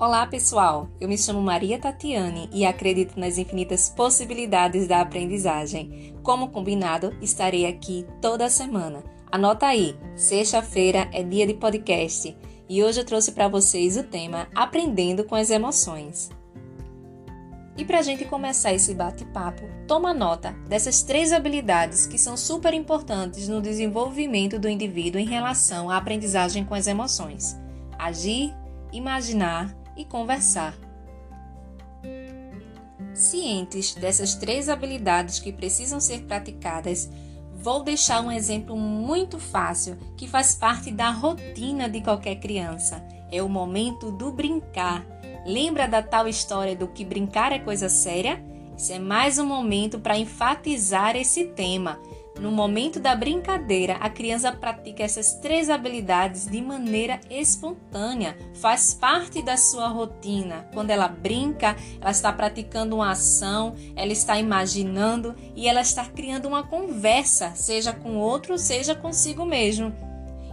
Olá, 0.00 0.26
pessoal! 0.26 0.88
Eu 0.98 1.10
me 1.10 1.18
chamo 1.18 1.42
Maria 1.42 1.78
Tatiane 1.78 2.48
e 2.54 2.64
acredito 2.64 3.20
nas 3.20 3.36
infinitas 3.36 3.90
possibilidades 3.90 4.88
da 4.88 5.02
aprendizagem. 5.02 6.16
Como 6.22 6.48
combinado, 6.48 7.14
estarei 7.20 7.66
aqui 7.66 8.06
toda 8.18 8.48
semana. 8.48 9.04
Anota 9.30 9.66
aí, 9.66 9.94
sexta-feira 10.16 11.06
é 11.12 11.22
dia 11.22 11.46
de 11.46 11.52
podcast 11.52 12.34
e 12.66 12.82
hoje 12.82 12.98
eu 12.98 13.04
trouxe 13.04 13.32
para 13.32 13.46
vocês 13.46 13.98
o 13.98 14.02
tema 14.02 14.48
Aprendendo 14.54 15.22
com 15.22 15.34
as 15.34 15.50
Emoções. 15.50 16.30
E 17.76 17.84
para 17.84 17.98
a 17.98 18.02
gente 18.02 18.24
começar 18.24 18.72
esse 18.72 18.94
bate-papo, 18.94 19.64
toma 19.86 20.14
nota 20.14 20.52
dessas 20.66 21.02
três 21.02 21.30
habilidades 21.30 22.06
que 22.06 22.16
são 22.16 22.38
super 22.38 22.72
importantes 22.72 23.48
no 23.48 23.60
desenvolvimento 23.60 24.58
do 24.58 24.66
indivíduo 24.66 25.20
em 25.20 25.26
relação 25.26 25.90
à 25.90 25.98
aprendizagem 25.98 26.64
com 26.64 26.74
as 26.74 26.86
emoções: 26.86 27.54
agir, 27.98 28.50
imaginar 28.94 29.78
e 30.00 30.04
conversar. 30.04 30.74
Cientes 33.14 33.94
dessas 33.94 34.34
três 34.34 34.68
habilidades 34.68 35.38
que 35.38 35.52
precisam 35.52 36.00
ser 36.00 36.22
praticadas, 36.22 37.10
vou 37.54 37.82
deixar 37.82 38.22
um 38.22 38.32
exemplo 38.32 38.76
muito 38.76 39.38
fácil 39.38 39.96
que 40.16 40.26
faz 40.26 40.54
parte 40.54 40.90
da 40.90 41.10
rotina 41.10 41.88
de 41.88 42.00
qualquer 42.00 42.36
criança. 42.36 43.04
É 43.30 43.42
o 43.42 43.48
momento 43.48 44.10
do 44.10 44.32
brincar. 44.32 45.04
Lembra 45.46 45.86
da 45.86 46.02
tal 46.02 46.28
história 46.28 46.74
do 46.74 46.88
que 46.88 47.04
brincar 47.04 47.52
é 47.52 47.58
coisa 47.58 47.88
séria? 47.88 48.42
Esse 48.76 48.94
é 48.94 48.98
mais 48.98 49.38
um 49.38 49.44
momento 49.44 50.00
para 50.00 50.18
enfatizar 50.18 51.14
esse 51.14 51.44
tema. 51.48 52.00
No 52.40 52.50
momento 52.50 52.98
da 52.98 53.14
brincadeira, 53.14 53.96
a 53.96 54.08
criança 54.08 54.50
pratica 54.50 55.02
essas 55.02 55.34
três 55.34 55.68
habilidades 55.68 56.46
de 56.46 56.58
maneira 56.62 57.20
espontânea, 57.28 58.34
faz 58.54 58.94
parte 58.94 59.42
da 59.42 59.58
sua 59.58 59.88
rotina. 59.88 60.66
Quando 60.72 60.88
ela 60.88 61.06
brinca, 61.06 61.76
ela 62.00 62.10
está 62.10 62.32
praticando 62.32 62.96
uma 62.96 63.10
ação, 63.10 63.74
ela 63.94 64.10
está 64.10 64.38
imaginando 64.38 65.36
e 65.54 65.68
ela 65.68 65.82
está 65.82 66.02
criando 66.06 66.48
uma 66.48 66.62
conversa, 66.62 67.52
seja 67.54 67.92
com 67.92 68.16
outro, 68.16 68.56
seja 68.56 68.94
consigo 68.94 69.44
mesmo. 69.44 69.92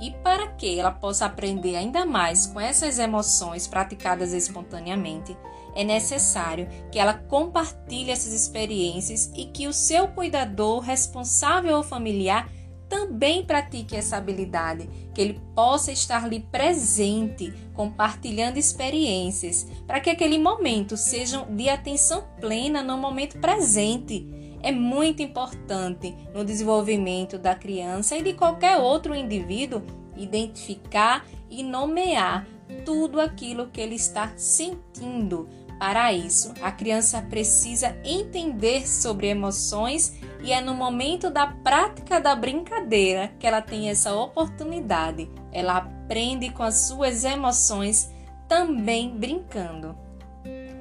E 0.00 0.10
para 0.10 0.48
que 0.48 0.80
ela 0.80 0.90
possa 0.90 1.26
aprender 1.26 1.76
ainda 1.76 2.04
mais 2.04 2.44
com 2.44 2.60
essas 2.60 2.98
emoções 2.98 3.68
praticadas 3.68 4.32
espontaneamente, 4.32 5.36
é 5.78 5.84
necessário 5.84 6.68
que 6.90 6.98
ela 6.98 7.14
compartilhe 7.14 8.10
essas 8.10 8.32
experiências 8.32 9.30
e 9.36 9.44
que 9.44 9.68
o 9.68 9.72
seu 9.72 10.08
cuidador, 10.08 10.80
responsável 10.80 11.76
ou 11.76 11.84
familiar 11.84 12.50
também 12.88 13.44
pratique 13.44 13.94
essa 13.94 14.16
habilidade, 14.16 14.88
que 15.14 15.20
ele 15.20 15.40
possa 15.54 15.92
estar 15.92 16.24
ali 16.24 16.40
presente, 16.40 17.52
compartilhando 17.74 18.56
experiências, 18.56 19.68
para 19.86 20.00
que 20.00 20.10
aquele 20.10 20.38
momento 20.38 20.96
seja 20.96 21.44
de 21.44 21.68
atenção 21.68 22.24
plena 22.40 22.82
no 22.82 22.96
momento 22.96 23.38
presente. 23.38 24.26
É 24.60 24.72
muito 24.72 25.22
importante 25.22 26.12
no 26.34 26.44
desenvolvimento 26.44 27.38
da 27.38 27.54
criança 27.54 28.16
e 28.16 28.22
de 28.22 28.32
qualquer 28.32 28.78
outro 28.78 29.14
indivíduo 29.14 29.82
identificar 30.16 31.24
e 31.48 31.62
nomear 31.62 32.48
tudo 32.84 33.20
aquilo 33.20 33.68
que 33.68 33.80
ele 33.80 33.94
está 33.94 34.32
sentindo. 34.36 35.48
Para 35.78 36.12
isso, 36.12 36.52
a 36.60 36.72
criança 36.72 37.22
precisa 37.22 37.96
entender 38.04 38.88
sobre 38.88 39.28
emoções 39.28 40.14
e 40.42 40.52
é 40.52 40.60
no 40.60 40.74
momento 40.74 41.30
da 41.30 41.46
prática 41.46 42.20
da 42.20 42.34
brincadeira 42.34 43.32
que 43.38 43.46
ela 43.46 43.62
tem 43.62 43.88
essa 43.88 44.14
oportunidade. 44.14 45.30
Ela 45.52 45.76
aprende 45.76 46.50
com 46.50 46.64
as 46.64 46.88
suas 46.88 47.24
emoções 47.24 48.10
também 48.48 49.16
brincando. 49.16 49.96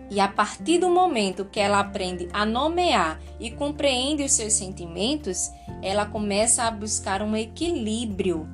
E 0.09 0.19
a 0.19 0.27
partir 0.27 0.79
do 0.79 0.89
momento 0.89 1.45
que 1.45 1.59
ela 1.59 1.79
aprende 1.79 2.27
a 2.33 2.45
nomear 2.45 3.19
e 3.39 3.51
compreende 3.51 4.23
os 4.23 4.31
seus 4.31 4.53
sentimentos, 4.53 5.51
ela 5.81 6.05
começa 6.05 6.63
a 6.63 6.71
buscar 6.71 7.21
um 7.21 7.35
equilíbrio 7.35 8.47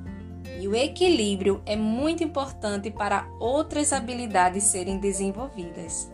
e 0.60 0.68
o 0.68 0.74
equilíbrio 0.74 1.62
é 1.66 1.76
muito 1.76 2.22
importante 2.22 2.90
para 2.90 3.28
outras 3.38 3.92
habilidades 3.92 4.64
serem 4.64 4.98
desenvolvidas. 4.98 6.10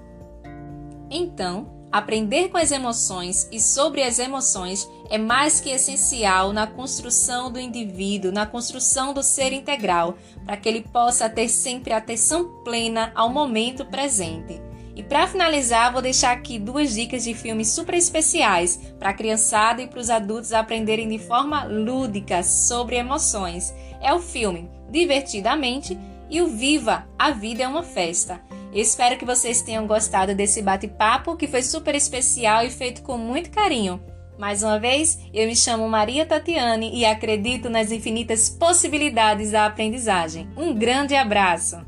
Então, 1.10 1.68
aprender 1.90 2.48
com 2.48 2.56
as 2.56 2.70
emoções 2.70 3.48
e 3.50 3.58
sobre 3.60 4.02
as 4.02 4.20
emoções 4.20 4.88
é 5.10 5.18
mais 5.18 5.60
que 5.60 5.70
essencial 5.70 6.52
na 6.52 6.68
construção 6.68 7.50
do 7.50 7.58
indivíduo, 7.58 8.30
na 8.30 8.46
construção 8.46 9.12
do 9.12 9.22
ser 9.22 9.52
integral, 9.52 10.16
para 10.46 10.56
que 10.56 10.68
ele 10.68 10.82
possa 10.82 11.28
ter 11.28 11.48
sempre 11.48 11.92
atenção 11.92 12.62
plena 12.62 13.10
ao 13.16 13.28
momento 13.28 13.84
presente. 13.84 14.62
E 14.94 15.02
para 15.02 15.26
finalizar, 15.26 15.92
vou 15.92 16.02
deixar 16.02 16.32
aqui 16.32 16.58
duas 16.58 16.94
dicas 16.94 17.24
de 17.24 17.32
filmes 17.32 17.68
super 17.68 17.94
especiais 17.94 18.78
para 18.98 19.10
a 19.10 19.14
criançada 19.14 19.80
e 19.80 19.86
para 19.86 19.98
os 20.00 20.10
adultos 20.10 20.52
aprenderem 20.52 21.08
de 21.08 21.18
forma 21.18 21.64
lúdica 21.64 22.42
sobre 22.42 22.96
emoções. 22.96 23.74
É 24.00 24.12
o 24.12 24.20
filme 24.20 24.68
Divertidamente 24.90 25.98
e 26.28 26.40
o 26.42 26.48
Viva, 26.48 27.06
a 27.18 27.30
Vida 27.30 27.62
é 27.62 27.68
uma 27.68 27.82
Festa. 27.82 28.40
Espero 28.72 29.16
que 29.16 29.24
vocês 29.24 29.62
tenham 29.62 29.86
gostado 29.86 30.34
desse 30.34 30.62
bate-papo 30.62 31.36
que 31.36 31.48
foi 31.48 31.62
super 31.62 31.94
especial 31.94 32.64
e 32.64 32.70
feito 32.70 33.02
com 33.02 33.18
muito 33.18 33.50
carinho. 33.50 34.00
Mais 34.38 34.62
uma 34.62 34.78
vez, 34.78 35.18
eu 35.34 35.46
me 35.46 35.54
chamo 35.54 35.88
Maria 35.88 36.24
Tatiane 36.24 36.90
e 36.94 37.04
acredito 37.04 37.68
nas 37.68 37.92
infinitas 37.92 38.48
possibilidades 38.48 39.50
da 39.50 39.66
aprendizagem. 39.66 40.48
Um 40.56 40.72
grande 40.74 41.14
abraço! 41.14 41.84